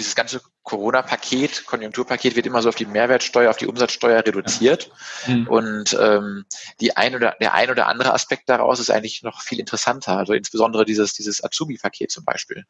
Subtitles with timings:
[0.00, 4.90] dieses ganze Corona-Paket, Konjunkturpaket wird immer so auf die Mehrwertsteuer, auf die Umsatzsteuer reduziert.
[5.26, 5.46] Mhm.
[5.46, 6.44] Und ähm,
[6.80, 10.16] die ein oder der ein oder andere Aspekt daraus ist eigentlich noch viel interessanter.
[10.16, 12.64] Also insbesondere dieses, dieses Azubi-Paket zum Beispiel.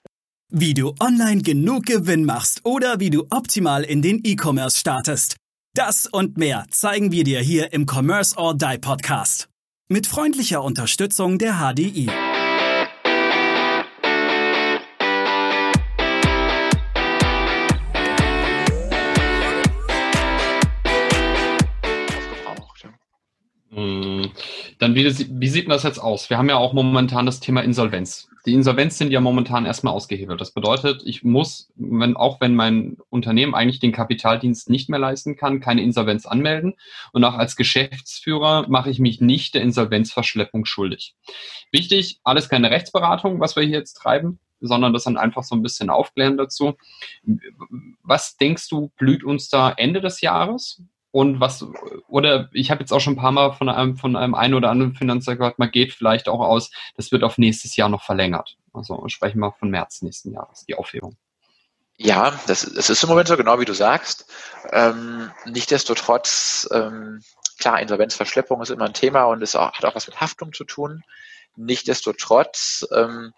[0.48, 5.36] Wie du online genug Gewinn machst oder wie du optimal in den E-Commerce startest.
[5.74, 9.48] Das und mehr zeigen wir dir hier im Commerce or Die Podcast.
[9.88, 12.10] Mit freundlicher Unterstützung der HDI.
[24.80, 26.30] Dann wie, wie sieht das jetzt aus?
[26.30, 28.30] Wir haben ja auch momentan das Thema Insolvenz.
[28.46, 30.40] Die Insolvenz sind ja momentan erstmal ausgehebelt.
[30.40, 35.36] Das bedeutet, ich muss, wenn, auch wenn mein Unternehmen eigentlich den Kapitaldienst nicht mehr leisten
[35.36, 36.76] kann, keine Insolvenz anmelden.
[37.12, 41.14] Und auch als Geschäftsführer mache ich mich nicht der Insolvenzverschleppung schuldig.
[41.70, 45.62] Wichtig, alles keine Rechtsberatung, was wir hier jetzt treiben, sondern das dann einfach so ein
[45.62, 46.78] bisschen aufklären dazu.
[48.02, 50.82] Was denkst du, blüht uns da Ende des Jahres?
[51.12, 51.64] Und was,
[52.06, 54.70] oder ich habe jetzt auch schon ein paar Mal von einem, von einem einen oder
[54.70, 58.56] anderen Finanzer gehört, man geht vielleicht auch aus, das wird auf nächstes Jahr noch verlängert.
[58.72, 61.16] Also sprechen wir von März nächsten Jahres, die Aufhebung.
[61.96, 64.24] Ja, das, das ist im Moment so genau wie du sagst.
[64.72, 67.22] Ähm, Nichtsdestotrotz, ähm,
[67.58, 71.02] klar, Insolvenzverschleppung ist immer ein Thema und es hat auch was mit Haftung zu tun.
[71.56, 73.34] Nichtsdestotrotz ähm,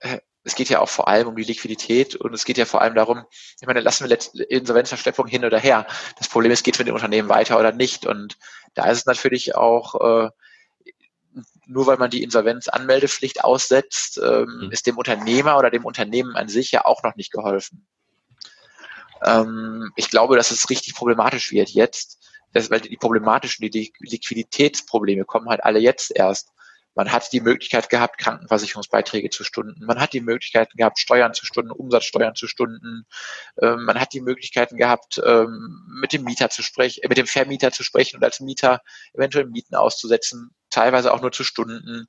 [0.00, 2.80] äh, es geht ja auch vor allem um die Liquidität und es geht ja vor
[2.80, 3.24] allem darum,
[3.60, 5.88] ich meine, lassen wir Insolvenzverschleppung hin oder her.
[6.18, 8.06] Das Problem ist, geht es mit dem Unternehmen weiter oder nicht?
[8.06, 8.38] Und
[8.74, 10.30] da ist es natürlich auch, äh,
[11.66, 14.70] nur weil man die Insolvenzanmeldepflicht aussetzt, ähm, mhm.
[14.70, 17.84] ist dem Unternehmer oder dem Unternehmen an sich ja auch noch nicht geholfen.
[19.24, 22.20] Ähm, ich glaube, dass es richtig problematisch wird jetzt,
[22.52, 26.52] weil die problematischen, die Liquiditätsprobleme kommen halt alle jetzt erst.
[26.96, 29.84] Man hat die Möglichkeit gehabt, Krankenversicherungsbeiträge zu stunden.
[29.84, 33.06] Man hat die Möglichkeiten gehabt, Steuern zu stunden, Umsatzsteuern zu stunden.
[33.60, 37.26] Ähm, man hat die Möglichkeiten gehabt, ähm, mit dem Mieter zu sprechen, äh, mit dem
[37.26, 38.80] Vermieter zu sprechen und als Mieter
[39.12, 42.08] eventuell Mieten auszusetzen, teilweise auch nur zu Stunden.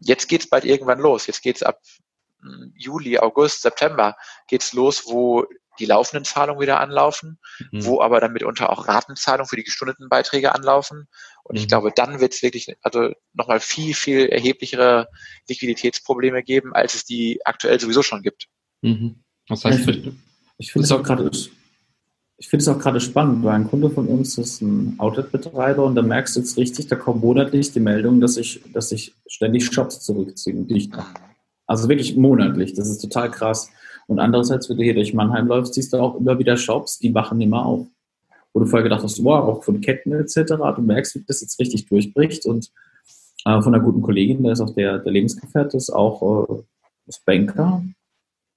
[0.00, 1.28] Jetzt geht's bald irgendwann los.
[1.28, 1.80] Jetzt geht's ab
[2.42, 4.16] hm, Juli, August, September
[4.48, 5.46] geht's los, wo
[5.78, 7.38] die laufenden Zahlungen wieder anlaufen,
[7.70, 7.84] mhm.
[7.84, 11.08] wo aber dann mitunter auch Ratenzahlungen für die gestundeten Beiträge anlaufen.
[11.44, 11.60] Und mhm.
[11.60, 15.08] ich glaube, dann wird es wirklich also nochmal viel, viel erheblichere
[15.48, 18.48] Liquiditätsprobleme geben, als es die aktuell sowieso schon gibt.
[18.82, 19.22] Mhm.
[19.48, 20.12] Das heißt, ich,
[20.58, 21.30] ich finde es auch gerade
[22.38, 25.94] ich finde es auch gerade spannend, weil ein Kunde von uns ist ein Outlet-Betreiber und
[25.94, 29.64] da merkst du jetzt richtig, da kommt monatlich die Meldung, dass ich, dass ich ständig
[29.64, 31.14] Shops zurückziehen, dicht mache.
[31.66, 33.70] Also wirklich monatlich, das ist total krass.
[34.06, 37.10] Und andererseits, wenn du hier durch Mannheim läufst, siehst du auch immer wieder Shops, die
[37.10, 37.86] machen immer auf.
[38.52, 40.54] Wo du vorher gedacht hast, wow, auch von Ketten etc.
[40.76, 42.46] Du merkst, wie das jetzt richtig durchbricht.
[42.46, 42.70] Und
[43.44, 46.62] äh, von einer guten Kollegin, der ist auch der, der Lebensgefährte, ist auch äh,
[47.06, 47.82] ist Banker,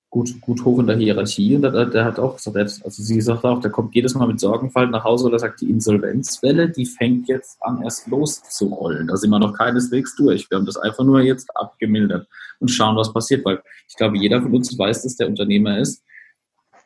[0.10, 1.56] gut, gut hoch in der Hierarchie.
[1.56, 4.40] Und der, der hat auch gesagt, also sie sagt auch, der kommt jedes Mal mit
[4.40, 9.08] Sorgenfalten nach Hause oder sagt, die Insolvenzwelle, die fängt jetzt an, erst loszurollen.
[9.08, 10.50] Da sind wir noch keineswegs durch.
[10.50, 12.28] Wir haben das einfach nur jetzt abgemildert
[12.60, 13.46] und schauen, was passiert.
[13.46, 16.04] Weil ich glaube, jeder von uns weiß, dass der Unternehmer ist,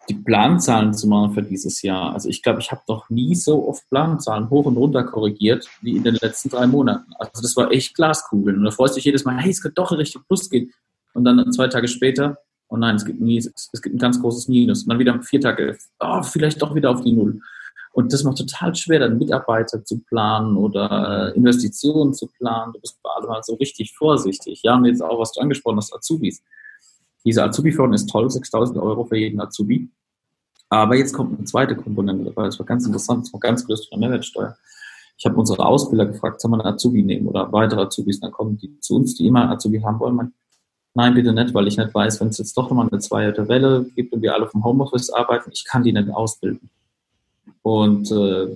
[0.09, 2.13] die Planzahlen zu machen für dieses Jahr.
[2.13, 5.95] Also ich glaube, ich habe noch nie so oft Planzahlen hoch und runter korrigiert wie
[5.95, 7.13] in den letzten drei Monaten.
[7.19, 8.57] Also das war echt Glaskugeln.
[8.57, 10.73] Und da freust du dich jedes Mal, hey, es könnte doch in Richtung Plus gehen.
[11.13, 12.37] Und dann zwei Tage später,
[12.73, 14.83] oh nein, es gibt, nie, es gibt ein ganz großes Minus.
[14.83, 17.39] Und dann wieder vier Tage, oh, vielleicht doch wieder auf die Null.
[17.91, 22.73] Und das macht total schwer, dann Mitarbeiter zu planen oder äh, Investitionen zu planen.
[22.73, 24.61] Du bist bei halt so richtig vorsichtig.
[24.63, 26.41] Ja, und jetzt auch, was du angesprochen hast, Azubis.
[27.23, 29.89] Diese Azubi-Förderung ist toll, 6000 Euro für jeden Azubi.
[30.69, 32.45] Aber jetzt kommt eine zweite Komponente dabei.
[32.45, 34.57] Das war ganz interessant, das war ganz gelöst von der Mehrwertsteuer.
[35.19, 38.19] Ich habe unsere Ausbilder gefragt, soll man einen Azubi nehmen oder weitere Azubis?
[38.19, 40.15] Dann kommen die zu uns, die immer einen Azubi haben wollen.
[40.15, 40.33] Man,
[40.93, 43.85] nein, bitte nicht, weil ich nicht weiß, wenn es jetzt doch nochmal eine zweite Welle
[43.95, 46.69] gibt und wir alle vom Homeoffice arbeiten, ich kann die nicht ausbilden.
[47.61, 48.55] Und äh,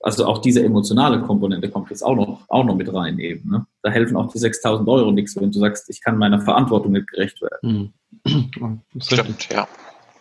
[0.00, 3.50] also auch diese emotionale Komponente kommt jetzt auch noch, auch noch mit rein eben.
[3.50, 3.66] Ne?
[3.82, 7.08] Da helfen auch die 6000 Euro nichts, wenn du sagst, ich kann meiner Verantwortung nicht
[7.08, 7.92] gerecht werden.
[8.24, 8.80] Mhm.
[9.00, 9.66] Stimmt, ja.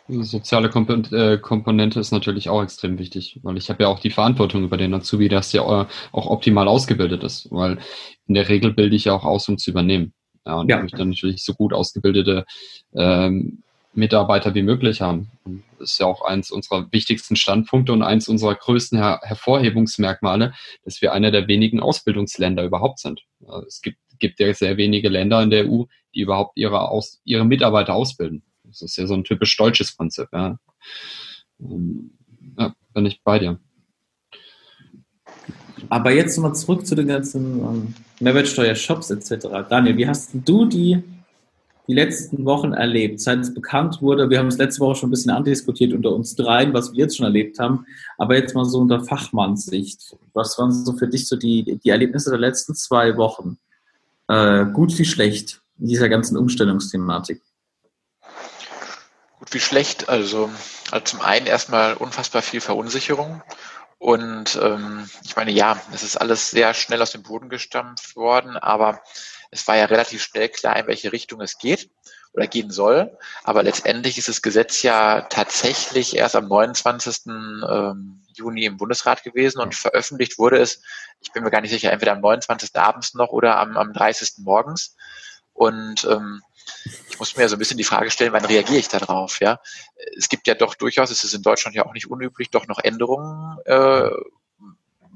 [0.07, 4.09] Die soziale äh, Komponente ist natürlich auch extrem wichtig, weil ich habe ja auch die
[4.09, 7.77] Verantwortung über den Azubi, dass der auch optimal ausgebildet ist, weil
[8.25, 10.13] in der Regel bilde ich ja auch aus, um zu übernehmen.
[10.47, 10.77] Ja, und ja.
[10.77, 12.45] ich möchte natürlich so gut ausgebildete
[12.95, 13.63] ähm,
[13.93, 15.29] Mitarbeiter wie möglich haben.
[15.43, 20.53] Und das ist ja auch eins unserer wichtigsten Standpunkte und eins unserer größten Her Hervorhebungsmerkmale,
[20.85, 23.25] dass wir einer der wenigen Ausbildungsländer überhaupt sind.
[23.67, 25.83] Es gibt, gibt ja sehr wenige Länder in der EU,
[26.15, 28.43] die überhaupt ihre, Aus, ihre Mitarbeiter ausbilden.
[28.63, 30.27] Das ist ja so ein typisch deutsches Prinzip.
[30.31, 30.57] Ja,
[31.59, 32.11] ähm,
[32.57, 33.59] ja bin ich bei dir.
[35.89, 39.47] Aber jetzt nochmal zurück zu den ganzen ähm, Mehrwertsteuer-Shops etc.
[39.69, 41.03] Daniel, wie hast du die
[41.87, 44.29] die letzten Wochen erlebt, seit es bekannt wurde?
[44.29, 47.15] Wir haben es letzte Woche schon ein bisschen andiskutiert unter uns dreien, was wir jetzt
[47.15, 47.85] schon erlebt haben.
[48.17, 50.17] Aber jetzt mal so unter Fachmannssicht.
[50.33, 53.57] Was waren so für dich so die, die Erlebnisse der letzten zwei Wochen?
[54.27, 57.41] Äh, gut wie schlecht in dieser ganzen Umstellungsthematik?
[59.39, 60.09] Gut wie schlecht.
[60.09, 60.49] Also,
[60.91, 63.41] also zum einen erstmal unfassbar viel Verunsicherung.
[63.99, 68.55] Und ähm, ich meine, ja, es ist alles sehr schnell aus dem Boden gestampft worden,
[68.55, 69.01] aber
[69.49, 71.89] es war ja relativ schnell klar, in welche Richtung es geht
[72.33, 73.17] oder gehen soll.
[73.43, 77.25] Aber letztendlich ist das Gesetz ja tatsächlich erst am 29.
[77.27, 80.83] Ähm, Juni im Bundesrat gewesen und veröffentlicht wurde es,
[81.19, 82.75] ich bin mir gar nicht sicher, entweder am 29.
[82.75, 84.33] abends noch oder am, am 30.
[84.39, 84.95] morgens.
[85.53, 86.43] Und ähm,
[87.09, 89.39] ich muss mir so ein bisschen die Frage stellen, wann reagiere ich darauf?
[89.39, 89.59] Ja,
[90.15, 92.79] es gibt ja doch durchaus, es ist in Deutschland ja auch nicht unüblich, doch noch
[92.79, 94.09] Änderungen, äh,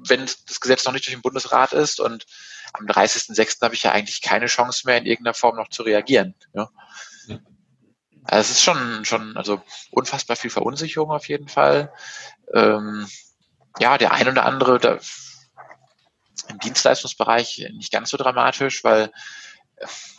[0.08, 2.00] wenn das Gesetz noch nicht durch den Bundesrat ist.
[2.00, 2.26] Und
[2.74, 3.62] am 30.06.
[3.62, 6.36] habe ich ja eigentlich keine Chance mehr, in irgendeiner Form noch zu reagieren.
[6.54, 6.70] Ja.
[8.24, 9.62] Also es ist schon, schon, also
[9.92, 11.92] unfassbar viel Verunsicherung auf jeden Fall.
[12.54, 13.08] Ähm,
[13.80, 15.00] ja, der ein oder andere da,
[16.50, 19.12] im Dienstleistungsbereich nicht ganz so dramatisch, weil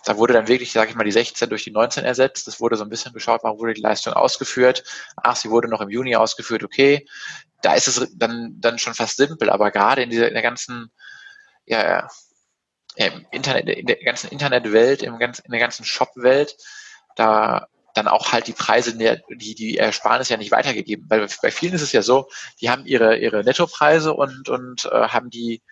[0.04, 2.48] da wurde dann wirklich, sage ich mal, die 16 durch die 19 ersetzt.
[2.48, 4.84] Es wurde so ein bisschen geschaut, warum wurde die Leistung ausgeführt.
[5.16, 7.06] Ach, sie wurde noch im Juni ausgeführt, okay.
[7.62, 10.90] Da ist es dann, dann schon fast simpel, aber gerade in dieser, in der ganzen,
[11.64, 12.08] ja,
[12.96, 16.56] im Internet, in der ganzen Internetwelt, im ganzen, in der ganzen Shop-Welt,
[17.16, 21.06] da dann auch halt die Preise, die, die Ersparnis ja nicht weitergegeben.
[21.08, 22.28] Weil bei vielen ist es ja so,
[22.60, 25.62] die haben ihre, ihre Nettopreise und, und äh, haben die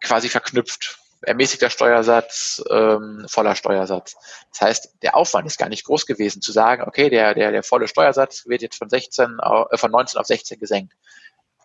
[0.00, 4.16] quasi verknüpft ermäßigter Steuersatz, ähm, voller Steuersatz.
[4.52, 7.62] Das heißt, der Aufwand ist gar nicht groß gewesen, zu sagen, okay, der, der, der
[7.62, 10.94] volle Steuersatz wird jetzt von 16, äh, von 19 auf 16 gesenkt.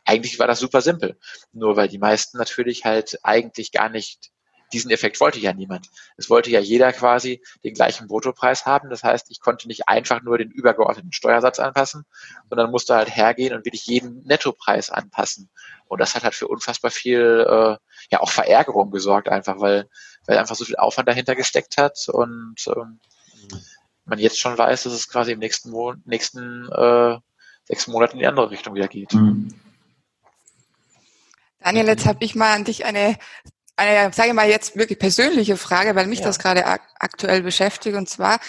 [0.06, 1.18] Eigentlich war das super simpel.
[1.54, 4.32] Nur weil die meisten natürlich halt eigentlich gar nicht
[4.74, 5.90] diesen Effekt wollte ja niemand.
[6.18, 8.90] Es wollte ja jeder quasi den gleichen Bruttopreis haben.
[8.90, 12.06] Das heißt, ich konnte nicht einfach nur den übergeordneten Steuersatz anpassen,
[12.50, 15.50] sondern musste halt hergehen und wirklich jeden Nettopreis anpassen.
[15.86, 17.78] Und das hat halt für unfassbar viel, äh,
[18.12, 19.88] ja auch Verärgerung gesorgt, einfach weil,
[20.26, 23.00] weil einfach so viel Aufwand dahinter gesteckt hat und ähm,
[24.06, 27.18] man jetzt schon weiß, dass es quasi im nächsten Monat, nächsten äh,
[27.66, 29.14] sechs Monaten in die andere Richtung wieder geht.
[29.14, 29.54] Mhm.
[31.60, 33.18] Daniel, jetzt habe ich mal an dich eine
[33.76, 36.26] eine, sage ich mal jetzt wirklich persönliche Frage, weil mich ja.
[36.26, 38.40] das gerade ak aktuell beschäftigt und zwar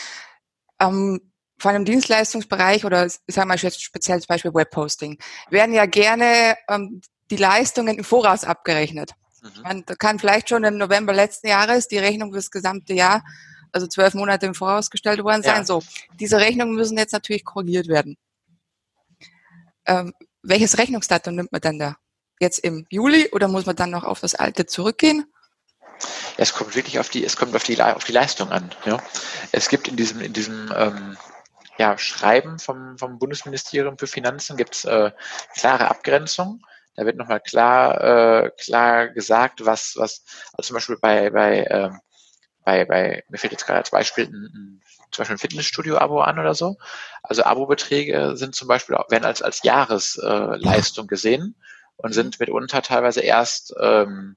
[0.80, 5.18] ähm, vor einem Dienstleistungsbereich oder ich sage mal jetzt speziell zum Beispiel Webposting
[5.50, 7.00] werden ja gerne ähm,
[7.30, 9.12] die Leistungen im Voraus abgerechnet.
[9.42, 9.62] Mhm.
[9.62, 13.24] Man kann vielleicht schon im November letzten Jahres die Rechnung für das gesamte Jahr,
[13.72, 15.58] also zwölf Monate im Voraus gestellt worden sein.
[15.58, 15.64] Ja.
[15.64, 15.82] So,
[16.18, 18.16] diese Rechnungen müssen jetzt natürlich korrigiert werden.
[19.86, 20.12] Ähm,
[20.42, 21.96] welches Rechnungsdatum nimmt man denn da?
[22.40, 25.26] Jetzt im Juli oder muss man dann noch auf das alte zurückgehen?
[26.36, 28.74] Es kommt wirklich auf die, es kommt auf die, auf die Leistung an.
[28.84, 28.98] Ja.
[29.52, 31.16] Es gibt in diesem, in diesem ähm,
[31.78, 35.10] ja, Schreiben vom, vom Bundesministerium für Finanzen gibt's äh,
[35.56, 36.62] klare Abgrenzungen.
[36.96, 42.00] Da wird nochmal klar, äh, klar gesagt, was, was, also zum Beispiel bei, bei, ähm,
[42.64, 44.80] bei, bei, mir fällt jetzt gerade als Beispiel ein,
[45.10, 46.76] zum Beispiel ein Fitnessstudio-Abo an oder so.
[47.22, 51.56] Also Abo-Beträge sind zum Beispiel werden als, als Jahresleistung äh, gesehen
[51.96, 54.36] und sind mitunter teilweise erst ähm,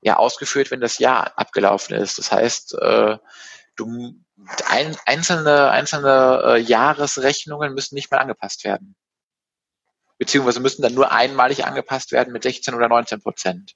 [0.00, 2.18] ja ausgeführt, wenn das Jahr abgelaufen ist.
[2.18, 3.18] Das heißt, äh,
[3.76, 4.14] du
[4.66, 8.96] ein, einzelne einzelne äh, Jahresrechnungen müssen nicht mehr angepasst werden,
[10.18, 13.74] beziehungsweise müssen dann nur einmalig angepasst werden mit 16 oder 19 Prozent.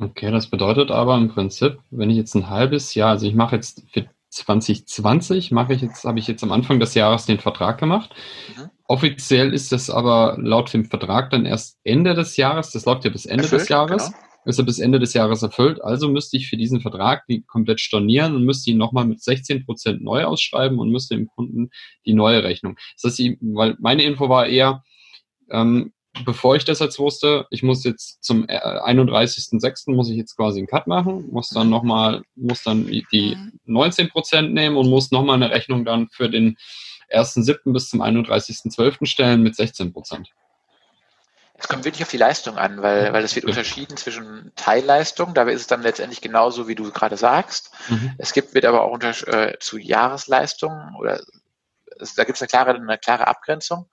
[0.00, 3.56] Okay, das bedeutet aber im Prinzip, wenn ich jetzt ein halbes Jahr, also ich mache
[3.56, 7.78] jetzt für 2020 mache ich jetzt, habe ich jetzt am Anfang des Jahres den Vertrag
[7.78, 8.14] gemacht.
[8.56, 8.70] Mhm.
[8.84, 12.70] Offiziell ist das aber laut dem Vertrag dann erst Ende des Jahres.
[12.70, 14.06] Das läuft ja bis Ende erfüllt, des Jahres.
[14.06, 14.18] Genau.
[14.44, 15.82] Ist er bis Ende des Jahres erfüllt.
[15.82, 19.66] Also müsste ich für diesen Vertrag die komplett stornieren und müsste ihn nochmal mit 16
[19.66, 21.70] Prozent neu ausschreiben und müsste dem Kunden
[22.06, 22.76] die neue Rechnung.
[22.94, 24.82] Das heißt, weil meine Info war eher,
[25.50, 25.92] ähm,
[26.24, 29.88] bevor ich das jetzt wusste, ich muss jetzt zum 31.06.
[29.88, 34.06] Äh, muss ich jetzt quasi einen Cut machen, muss dann nochmal, muss dann die 19
[34.06, 34.10] mhm.
[34.10, 36.56] Prozent nehmen und muss nochmal eine Rechnung dann für den
[37.10, 37.72] 1.7.
[37.72, 39.06] bis zum 31.12.
[39.06, 40.30] stellen mit 16 Prozent.
[41.60, 45.42] Es kommt wirklich auf die Leistung an, weil, weil es wird unterschieden zwischen Teilleistung, da
[45.42, 47.72] ist es dann letztendlich genauso, wie du gerade sagst.
[47.88, 48.14] Mhm.
[48.18, 51.20] Es gibt, wird aber auch unter, äh, zu Jahresleistungen oder
[51.98, 53.88] es, da gibt es eine klare, eine klare Abgrenzung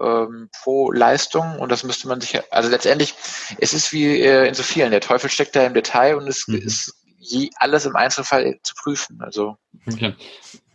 [0.00, 3.14] ähm, pro Leistung und das müsste man sich, also letztendlich,
[3.58, 6.46] es ist wie äh, in so vielen, der Teufel steckt da im Detail und es
[6.48, 6.56] mhm.
[6.56, 9.20] ist je, alles im Einzelfall zu prüfen.
[9.20, 9.56] Also.
[9.86, 10.14] Okay.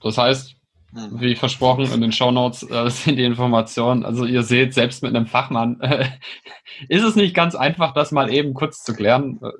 [0.01, 0.55] Das heißt,
[0.93, 1.19] hm.
[1.19, 4.05] wie versprochen, in den Shownotes äh, sind die Informationen.
[4.05, 6.07] Also ihr seht, selbst mit einem Fachmann äh,
[6.87, 9.39] ist es nicht ganz einfach, das mal eben kurz zu klären.
[9.41, 9.51] Äh,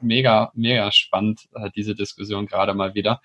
[0.00, 3.20] mega, mega spannend, äh, diese Diskussion gerade mal wieder.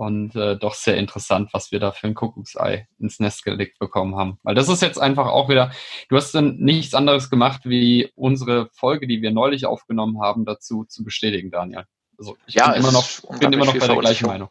[0.00, 4.16] Und äh, doch sehr interessant, was wir da für ein Kuckucksei ins Nest gelegt bekommen
[4.16, 4.38] haben.
[4.42, 5.72] Weil das ist jetzt einfach auch wieder,
[6.08, 10.84] du hast dann nichts anderes gemacht, wie unsere Folge, die wir neulich aufgenommen haben, dazu
[10.84, 11.84] zu bestätigen, Daniel.
[12.16, 13.06] Also ich ja, bin, immer noch,
[13.40, 14.48] bin immer noch bei der gleichen Meinung.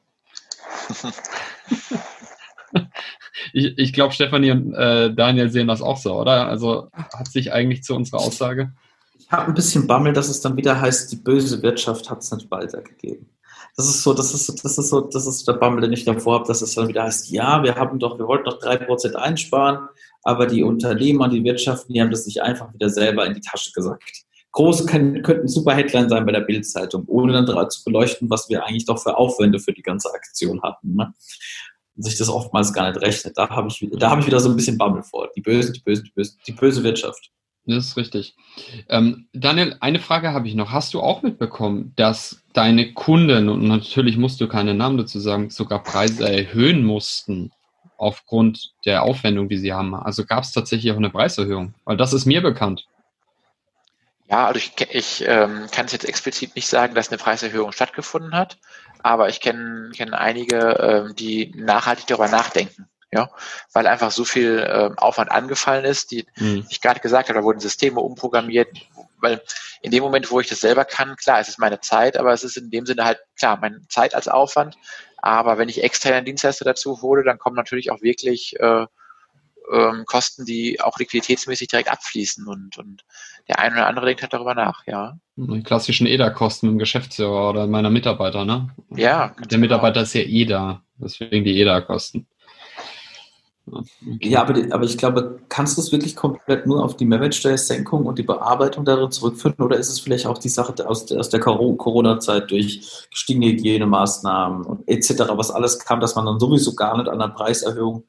[3.51, 6.47] ich ich glaube, Stefanie und äh, Daniel sehen das auch so, oder?
[6.47, 8.73] Also hat sich eigentlich zu unserer Aussage.
[9.17, 12.31] Ich habe ein bisschen Bammel, dass es dann wieder heißt, die böse Wirtschaft hat es
[12.31, 13.31] nicht weitergegeben.
[13.75, 16.35] Das ist so, das ist, das ist so, das ist der Bammel, den ich davor
[16.35, 19.15] habe, dass es dann wieder heißt, ja, wir haben doch, wir wollten doch drei Prozent
[19.15, 19.87] einsparen,
[20.23, 23.71] aber die Unternehmer, die Wirtschaften, die haben das sich einfach wieder selber in die Tasche
[23.71, 24.03] gesagt.
[24.51, 28.65] Große können, könnten super Headline sein bei der Bildzeitung, ohne dann zu beleuchten, was wir
[28.65, 30.95] eigentlich doch für Aufwände für die ganze Aktion hatten.
[30.95, 31.13] Ne?
[31.95, 33.37] Und sich das oftmals gar nicht rechnet.
[33.37, 35.29] Da habe ich, da ich wieder so ein bisschen Bammel vor.
[35.35, 37.31] Die böse, die böse, die böse, die böse Wirtschaft.
[37.69, 38.35] Das ist richtig.
[38.89, 40.71] Ähm, Daniel, eine Frage habe ich noch.
[40.71, 45.51] Hast du auch mitbekommen, dass deine Kunden, und natürlich musst du keine Namen dazu sagen,
[45.51, 47.51] sogar Preise erhöhen mussten
[47.97, 49.93] aufgrund der Aufwendung, die sie haben?
[49.93, 51.75] Also gab es tatsächlich auch eine Preiserhöhung?
[51.85, 52.87] Weil das ist mir bekannt.
[54.31, 58.33] Ja, also ich, ich ähm, kann es jetzt explizit nicht sagen, dass eine Preiserhöhung stattgefunden
[58.33, 58.57] hat,
[59.03, 63.29] aber ich kenne kenn einige, ähm, die nachhaltig darüber nachdenken ja,
[63.73, 66.65] weil einfach so viel äh, Aufwand angefallen ist, die mhm.
[66.69, 68.69] ich gerade gesagt habe, da wurden Systeme umprogrammiert,
[69.19, 69.41] weil
[69.81, 72.43] in dem Moment, wo ich das selber kann, klar, es ist meine Zeit, aber es
[72.43, 74.77] ist in dem Sinne halt klar, meine Zeit als Aufwand,
[75.17, 78.85] aber wenn ich externe Dienstleister dazu hole, dann kommen natürlich auch wirklich äh,
[79.71, 83.03] ähm, Kosten, die auch liquiditätsmäßig direkt abfließen und, und
[83.47, 85.17] der eine oder andere denkt halt darüber nach, ja.
[85.35, 88.69] Die klassischen EDA-Kosten im Geschäftsführer oder meiner Mitarbeiter, ne?
[88.95, 89.35] Ja.
[89.49, 90.03] Der Mitarbeiter genau.
[90.03, 92.27] ist ja EDA, deswegen die EDA-Kosten.
[93.71, 94.17] Okay.
[94.21, 98.17] Ja, aber, aber ich glaube, kannst du es wirklich komplett nur auf die Mehrwertsteuersenkung und
[98.17, 102.51] die Bearbeitung darin zurückführen oder ist es vielleicht auch die Sache aus aus der Corona-Zeit
[102.51, 107.19] durch gestiegene Hygienemaßnahmen und etc., was alles kam, dass man dann sowieso gar nicht an
[107.19, 108.03] der Preiserhöhung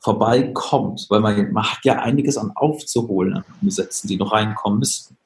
[0.00, 5.16] vorbeikommt, weil man, man hat ja einiges an aufzuholen an Umsätzen, die noch reinkommen müssten.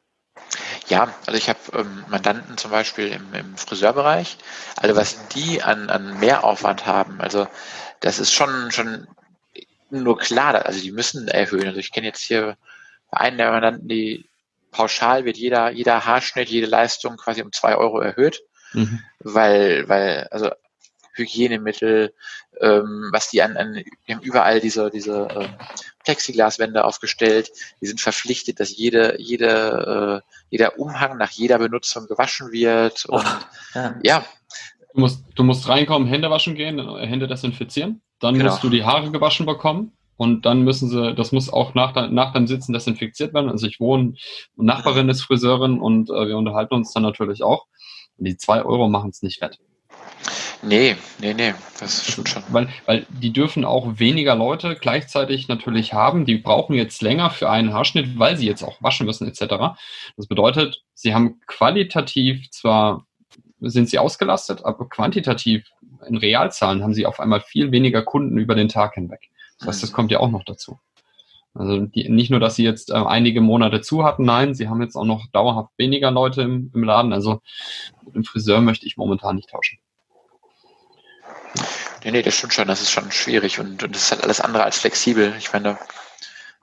[0.89, 4.37] Ja, also ich habe ähm, Mandanten zum Beispiel im, im Friseurbereich,
[4.77, 7.47] also was die an, an Mehraufwand haben, also
[8.01, 9.09] das ist schon, schon
[9.91, 11.67] nur klar, also die müssen erhöhen.
[11.67, 12.57] Also ich kenne jetzt hier
[13.11, 14.29] einen der Mandanten, die
[14.71, 19.01] pauschal wird jeder, jeder Haarschnitt, jede Leistung quasi um zwei Euro erhöht, mhm.
[19.21, 20.51] weil, weil, also
[21.15, 22.13] Hygienemittel,
[22.61, 25.49] ähm, was die an, an die haben überall diese, diese ähm,
[26.05, 27.51] Plexiglaswände aufgestellt,
[27.81, 33.07] die sind verpflichtet, dass jede, jede, äh, jeder Umhang nach jeder Benutzung gewaschen wird.
[33.07, 33.95] Und oh, ja.
[34.03, 34.25] ja.
[34.93, 38.03] Du musst, du musst reinkommen, Hände waschen gehen, Hände desinfizieren.
[38.21, 38.51] Dann genau.
[38.51, 39.93] musst du die Haare gewaschen bekommen.
[40.17, 43.51] Und dann müssen sie, das muss auch nach, nach dem Sitzen desinfiziert werden.
[43.51, 44.15] Also ich wohne,
[44.57, 47.67] Nachbarin ist Friseurin und äh, wir unterhalten uns dann natürlich auch.
[48.17, 49.59] Und die zwei Euro machen es nicht wett.
[50.63, 52.43] Nee, nee, nee, das stimmt schon.
[52.49, 56.25] Weil, weil die dürfen auch weniger Leute gleichzeitig natürlich haben.
[56.25, 59.77] Die brauchen jetzt länger für einen Haarschnitt, weil sie jetzt auch waschen müssen etc.
[60.17, 63.07] Das bedeutet, sie haben qualitativ zwar
[63.61, 65.67] sind sie ausgelastet, aber quantitativ
[66.07, 69.31] in Realzahlen haben sie auf einmal viel weniger Kunden über den Tag hinweg.
[69.59, 70.79] Das heißt, das kommt ja auch noch dazu.
[71.55, 74.83] Also die, nicht nur, dass sie jetzt äh, einige Monate zu hatten, nein, sie haben
[74.83, 77.13] jetzt auch noch dauerhaft weniger Leute im, im Laden.
[77.13, 77.41] Also
[78.05, 79.79] mit dem Friseur möchte ich momentan nicht tauschen.
[82.05, 84.41] Nee, nee, das stimmt schon, das ist schon schwierig und, und das ist halt alles
[84.41, 85.35] andere als flexibel.
[85.39, 85.79] Ich meine,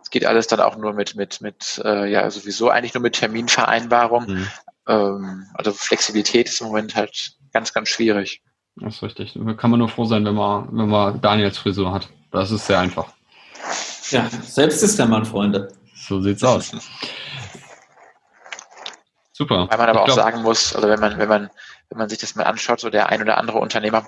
[0.01, 3.15] es geht alles dann auch nur mit, mit, mit, äh, ja, sowieso eigentlich nur mit
[3.15, 4.27] Terminvereinbarung.
[4.27, 4.47] Mhm.
[4.87, 8.41] Ähm, also Flexibilität ist im Moment halt ganz, ganz schwierig.
[8.75, 9.34] Das ist richtig.
[9.36, 12.10] Da kann man nur froh sein, wenn man, wenn man Daniels Frisur hat.
[12.32, 13.08] Das ist sehr einfach.
[14.10, 15.72] Ja, selbst ist der Mann, Freunde.
[15.96, 16.72] So sieht's aus.
[19.32, 19.68] Super.
[19.70, 21.50] Weil man aber ich auch glaub, sagen muss, also wenn man, wenn man,
[21.89, 24.06] wenn man sich das mal anschaut, so der ein oder andere Unternehmer,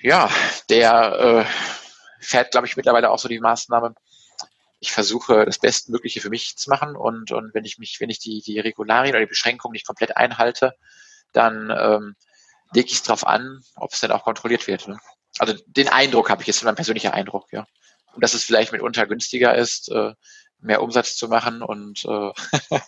[0.00, 0.30] ja,
[0.68, 1.44] der äh,
[2.20, 3.94] fährt, glaube ich, mittlerweile auch so die Maßnahme,
[4.80, 8.18] ich versuche das Bestmögliche für mich zu machen und, und wenn ich mich, wenn ich
[8.18, 10.74] die, die Regularien oder die Beschränkungen nicht komplett einhalte,
[11.32, 12.16] dann ähm,
[12.74, 14.88] lege ich es darauf an, ob es dann auch kontrolliert wird.
[14.88, 14.98] Ne?
[15.38, 17.66] Also den Eindruck habe ich jetzt, mein persönlicher Eindruck, ja.
[18.12, 20.12] Und dass es vielleicht mitunter günstiger ist, äh,
[20.60, 22.30] mehr Umsatz zu machen und äh,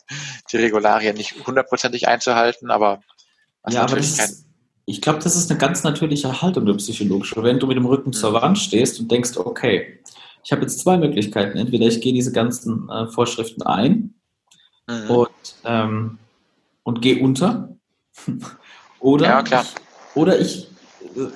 [0.52, 3.00] die Regularien nicht hundertprozentig einzuhalten, aber
[3.68, 4.46] ja, aber das ist,
[4.84, 7.42] ich glaube, das ist eine ganz natürliche Haltung, der psychologische.
[7.42, 8.14] Wenn du mit dem Rücken mhm.
[8.14, 10.00] zur Wand stehst und denkst, okay,
[10.44, 11.58] ich habe jetzt zwei Möglichkeiten.
[11.58, 14.14] Entweder ich gehe diese ganzen äh, Vorschriften ein
[14.86, 15.10] mhm.
[15.10, 15.30] und,
[15.64, 16.18] ähm,
[16.84, 17.76] und gehe unter.
[19.06, 19.62] Oder, ja, klar.
[19.62, 20.68] Ich, oder ich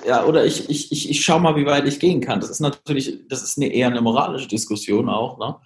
[0.06, 2.40] ja, oder ich, ich, ich, ich schaue mal, wie weit ich gehen kann.
[2.40, 5.56] Das ist natürlich, das ist eine, eher eine moralische Diskussion auch, ne?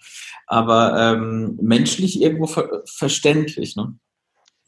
[0.46, 3.74] aber ähm, menschlich irgendwo ver verständlich.
[3.74, 3.94] Ne?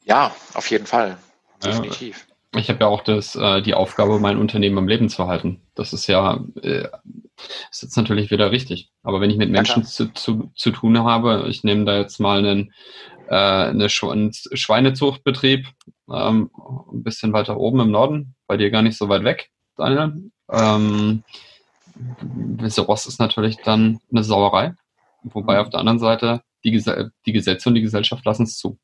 [0.04, 1.18] Ja, auf jeden Fall.
[1.64, 2.26] Definitiv.
[2.54, 2.60] Ja.
[2.60, 5.60] ich habe ja auch das, äh, die Aufgabe, mein Unternehmen am Leben zu halten.
[5.74, 6.88] Das ist ja äh,
[7.70, 8.90] ist jetzt natürlich wieder richtig.
[9.02, 12.18] Aber wenn ich mit Menschen ja, zu, zu, zu tun habe, ich nehme da jetzt
[12.18, 12.72] mal einen,
[13.28, 15.66] äh, eine Sch einen Schweinezuchtbetrieb,
[16.12, 16.50] ähm,
[16.92, 20.30] ein bisschen weiter oben im Norden, bei dir gar nicht so weit weg, Daniel.
[20.50, 21.25] Ähm,
[22.78, 24.75] Ross ist natürlich dann eine Sauerei.
[25.22, 26.84] Wobei auf der anderen Seite die, Ges
[27.26, 28.78] die Gesetze und die Gesellschaft lassen es zu.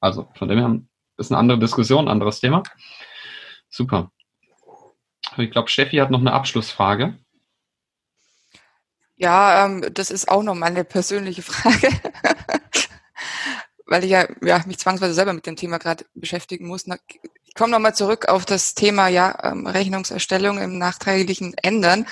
[0.00, 0.80] Also von dem her
[1.16, 2.62] ist eine andere Diskussion, ein anderes Thema.
[3.68, 4.10] Super.
[5.36, 7.18] Ich glaube, Steffi hat noch eine Abschlussfrage.
[9.16, 11.88] Ja, ähm, das ist auch noch mal eine persönliche Frage,
[13.90, 16.86] weil ich ja, ja mich zwangsweise selber mit dem Thema gerade beschäftigen muss.
[17.44, 22.06] Ich komme nochmal zurück auf das Thema ja, ähm, Rechnungserstellung im nachträglichen Ändern.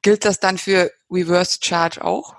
[0.00, 2.36] Gilt das dann für Reverse Charge auch?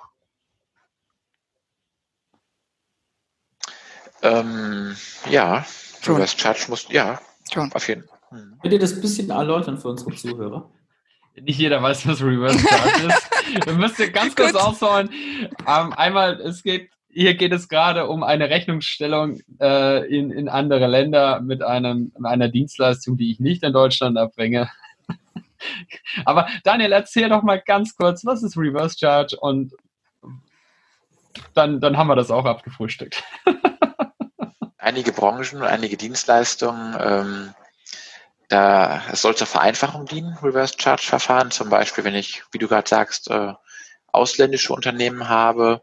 [4.22, 4.96] Ähm,
[5.30, 5.66] ja,
[6.02, 6.16] Schon.
[6.16, 7.20] Reverse Charge muss, ja,
[7.54, 7.72] Schon.
[7.74, 8.20] auf jeden Fall.
[8.30, 8.58] Hm.
[8.62, 10.72] Könnt ihr das ein bisschen erläutern für unsere Zuhörer?
[11.36, 13.66] Nicht jeder weiß, was Reverse Charge ist.
[13.66, 15.10] Wir müssen ganz kurz ausholen.
[15.68, 20.88] Ähm, einmal, es geht, hier geht es gerade um eine Rechnungsstellung äh, in, in andere
[20.88, 24.70] Länder mit einem, einer Dienstleistung, die ich nicht in Deutschland erbringe.
[26.26, 29.74] Aber Daniel, erzähl doch mal ganz kurz, was ist Reverse Charge und
[31.54, 33.24] dann, dann haben wir das auch abgefrühstückt.
[34.78, 37.54] einige Branchen und einige Dienstleistungen, ähm,
[38.50, 41.52] da es soll zur Vereinfachung dienen, Reverse Charge Verfahren.
[41.52, 43.54] Zum Beispiel, wenn ich, wie du gerade sagst, äh,
[44.12, 45.82] ausländische Unternehmen habe,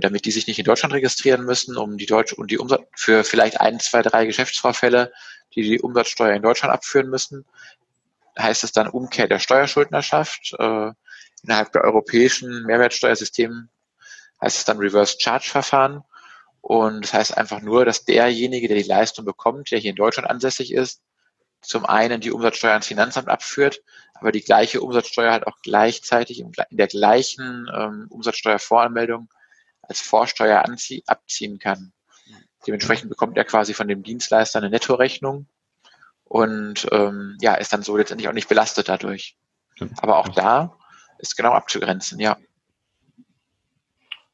[0.00, 3.24] damit die sich nicht in Deutschland registrieren müssen, um die deutsche und die Umsatz für
[3.24, 5.12] vielleicht ein, zwei, drei Geschäftsvorfälle,
[5.54, 7.44] die die Umsatzsteuer in Deutschland abführen müssen,
[8.38, 10.54] heißt es dann Umkehr der Steuerschuldnerschaft.
[10.58, 10.92] Äh,
[11.42, 13.70] innerhalb der europäischen Mehrwertsteuersystemen
[14.42, 16.02] heißt es dann Reverse Charge Verfahren.
[16.60, 20.30] Und das heißt einfach nur, dass derjenige, der die Leistung bekommt, der hier in Deutschland
[20.30, 21.02] ansässig ist,
[21.60, 23.82] zum einen die Umsatzsteuer ans Finanzamt abführt,
[24.14, 29.28] aber die gleiche Umsatzsteuer halt auch gleichzeitig in der gleichen ähm, Umsatzsteuervoranmeldung
[29.88, 30.64] als Vorsteuer
[31.06, 31.92] abziehen kann.
[32.66, 35.46] Dementsprechend bekommt er quasi von dem Dienstleister eine Nettorechnung
[36.24, 39.36] und ähm, ja, ist dann so letztendlich auch nicht belastet dadurch.
[39.98, 40.76] Aber auch da
[41.18, 42.36] ist genau abzugrenzen, ja.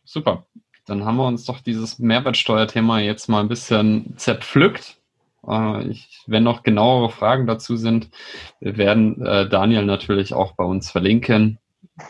[0.04, 0.46] Super.
[0.86, 4.98] Dann haben wir uns doch dieses Mehrwertsteuerthema jetzt mal ein bisschen zerpflückt.
[5.46, 8.10] Äh, ich, wenn noch genauere Fragen dazu sind,
[8.60, 11.58] wir werden äh, Daniel natürlich auch bei uns verlinken.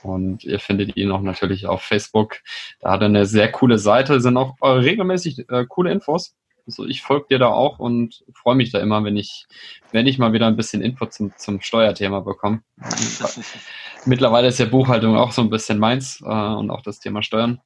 [0.02, 2.38] Und ihr findet ihn auch natürlich auf Facebook.
[2.80, 6.34] Da hat er eine sehr coole Seite, sind auch äh, regelmäßig äh, coole Infos.
[6.66, 9.46] Also ich folge dir da auch und freue mich da immer, wenn ich,
[9.92, 12.62] wenn ich mal wieder ein bisschen Input zum, zum Steuerthema bekomme.
[14.04, 17.60] Mittlerweile ist ja Buchhaltung auch so ein bisschen meins äh, und auch das Thema Steuern.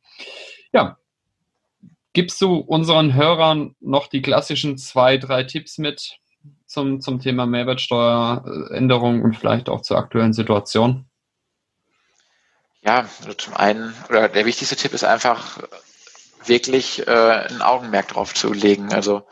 [0.72, 0.96] Ja,
[2.14, 6.20] Gibst du unseren Hörern noch die klassischen zwei, drei Tipps mit
[6.64, 11.06] zum, zum Thema Mehrwertsteueränderung und vielleicht auch zur aktuellen Situation?
[12.84, 15.58] Ja, zum einen, oder der wichtigste Tipp ist einfach
[16.44, 18.92] wirklich äh, ein Augenmerk drauf zu legen.
[18.92, 19.26] Also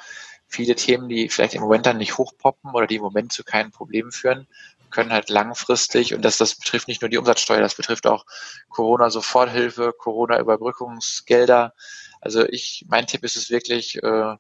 [0.49, 3.71] viele Themen, die vielleicht im Moment dann nicht hochpoppen oder die im Moment zu keinen
[3.71, 4.49] Problemen führen,
[4.91, 8.25] können halt langfristig, und das, das betrifft nicht nur die Umsatzsteuer, das betrifft auch
[8.71, 11.75] Corona-Soforthilfe, Corona-Überbrückungsgelder,
[12.21, 14.37] also ich, mein Tipp ist es wirklich, äh, äh,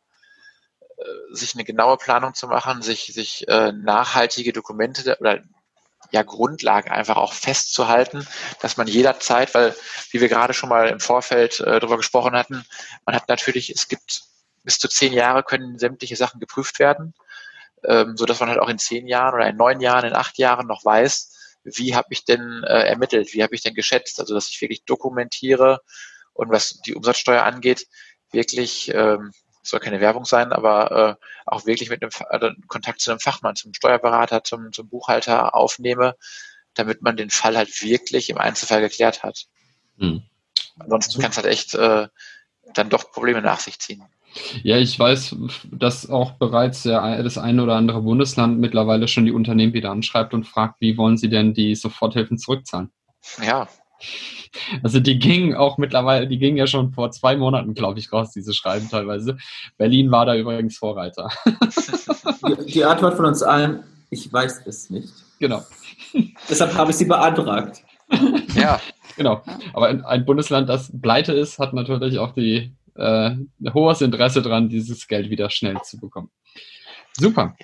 [1.33, 5.43] sich eine genaue Planung zu machen, sich, sich äh, nachhaltige Dokumente oder
[6.13, 8.27] ja Grundlagen einfach auch festzuhalten,
[8.61, 9.75] dass man jederzeit, weil
[10.11, 12.65] wie wir gerade schon mal im Vorfeld äh, darüber gesprochen hatten,
[13.07, 14.23] man hat natürlich, es gibt
[14.63, 17.15] bis zu zehn Jahre können sämtliche Sachen geprüft werden,
[17.85, 20.39] ähm, so dass man halt auch in zehn Jahren oder in neun Jahren, in acht
[20.39, 24.35] Jahren noch weiß, wie habe ich denn äh, ermittelt, wie habe ich denn geschätzt, also
[24.35, 25.81] dass ich wirklich dokumentiere
[26.35, 27.87] und was die Umsatzsteuer angeht,
[28.33, 33.11] wirklich, ähm, soll keine Werbung sein, aber äh, auch wirklich mit einem also Kontakt zu
[33.11, 36.17] einem Fachmann, zum Steuerberater, zum, zum Buchhalter aufnehme,
[36.75, 39.47] damit man den Fall halt wirklich im Einzelfall geklärt hat.
[39.99, 40.23] Hm.
[40.79, 42.09] Ansonsten kann es halt echt äh,
[42.75, 44.03] dann doch Probleme nach sich ziehen.
[44.63, 45.37] Ja, ich weiß,
[45.71, 50.33] dass auch bereits der, das eine oder andere Bundesland mittlerweile schon die Unternehmen wieder anschreibt
[50.33, 52.91] und fragt, wie wollen sie denn die Soforthilfen zurückzahlen?
[53.45, 53.69] Ja,
[54.83, 58.33] also die gingen auch mittlerweile, die gingen ja schon vor zwei Monaten, glaube ich, raus,
[58.33, 59.37] diese Schreiben teilweise.
[59.77, 61.31] Berlin war da übrigens Vorreiter.
[62.49, 65.13] Die, die Antwort von uns allen, ich weiß es nicht.
[65.39, 65.63] Genau.
[66.49, 67.83] Deshalb habe ich sie beantragt.
[68.55, 68.81] Ja,
[69.17, 69.43] genau.
[69.73, 73.37] Aber ein Bundesland, das pleite ist, hat natürlich auch die, äh,
[73.73, 76.31] hohes Interesse daran, dieses Geld wieder schnell zu bekommen.
[77.15, 77.57] Super.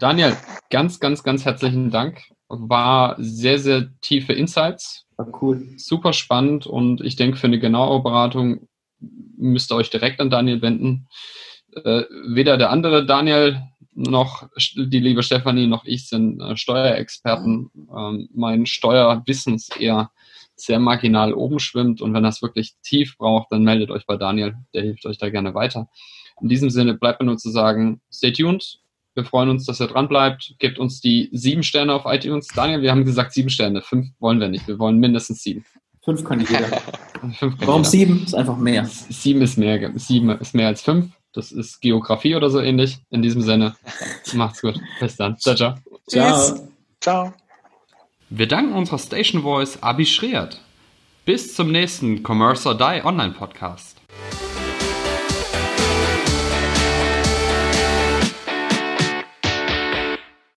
[0.00, 0.36] Daniel,
[0.70, 2.22] ganz, ganz, ganz herzlichen Dank.
[2.48, 5.66] War sehr, sehr tiefe Insights war cool.
[5.76, 8.68] Super spannend und ich denke, für eine genaue Beratung
[9.00, 11.08] müsst ihr euch direkt an Daniel wenden.
[11.74, 13.62] Äh, weder der andere Daniel
[13.94, 17.70] noch die liebe Stefanie noch ich sind äh, Steuerexperten.
[17.94, 20.10] Ähm, mein Steuerwissen ist eher
[20.54, 24.56] sehr marginal oben schwimmt und wenn das wirklich tief braucht, dann meldet euch bei Daniel,
[24.72, 25.88] der hilft euch da gerne weiter.
[26.40, 28.80] In diesem Sinne bleibt mir nur zu sagen, stay tuned.
[29.18, 30.54] Wir freuen uns, dass ihr dran bleibt.
[30.60, 32.46] Gebt uns die sieben Sterne auf iTunes.
[32.54, 33.82] Daniel, wir haben gesagt sieben Sterne.
[33.82, 34.68] Fünf wollen wir nicht.
[34.68, 35.64] Wir wollen mindestens sieben.
[36.04, 36.68] Fünf kann jeder.
[37.36, 37.90] fünf kann Warum jeder.
[37.90, 38.22] sieben?
[38.22, 38.84] Ist einfach mehr.
[38.84, 39.90] Sieben ist mehr.
[39.96, 41.10] Sieben ist mehr als fünf.
[41.32, 42.98] Das ist Geografie oder so ähnlich.
[43.10, 43.74] In diesem Sinne,
[44.34, 44.78] macht's gut.
[45.00, 45.36] Bis dann.
[45.38, 45.74] Ciao, ciao.
[46.06, 46.68] Ciao.
[47.00, 47.34] Ciao.
[48.30, 50.60] Wir danken unserer Station Voice Abi Schreert.
[51.24, 53.97] Bis zum nächsten Commerce or Die Online Podcast.